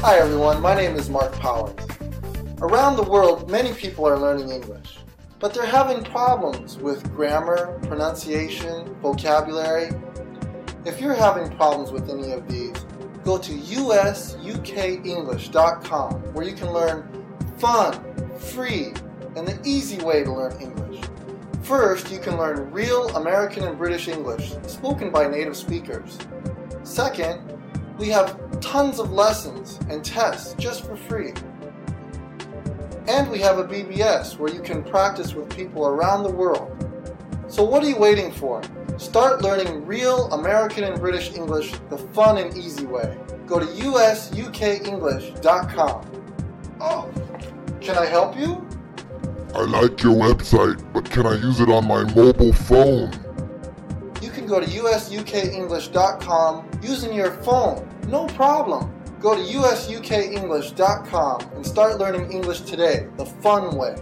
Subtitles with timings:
[0.00, 1.74] Hi everyone, my name is Mark Powers.
[2.60, 4.98] Around the world, many people are learning English,
[5.40, 9.90] but they're having problems with grammar, pronunciation, vocabulary.
[10.84, 12.76] If you're having problems with any of these,
[13.24, 17.26] go to usukenglish.com where you can learn
[17.58, 18.92] fun, free,
[19.34, 21.04] and the easy way to learn English.
[21.62, 26.18] First, you can learn real American and British English spoken by native speakers.
[26.84, 27.40] Second,
[27.98, 31.32] we have tons of lessons and tests just for free.
[33.06, 36.74] And we have a BBS where you can practice with people around the world.
[37.48, 38.62] So what are you waiting for?
[38.98, 43.16] Start learning real American and British English the fun and easy way.
[43.46, 46.04] Go to usukenglish.com.
[46.80, 47.10] Oh,
[47.80, 48.64] can I help you?
[49.54, 53.10] I like your website, but can I use it on my mobile phone?
[54.48, 57.86] Go to usukenglish.com using your phone.
[58.08, 58.90] No problem.
[59.20, 63.94] Go to usukenglish.com and start learning English today, the fun way.